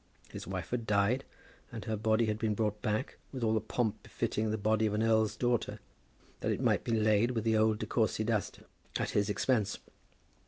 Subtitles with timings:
[0.31, 1.25] His wife had died
[1.71, 4.95] and her body had been brought back, with all the pomp befitting the body of
[4.95, 5.79] an earl's daughter,
[6.39, 8.61] that it might be laid with the old De Courcy dust,
[8.95, 9.77] at his expense.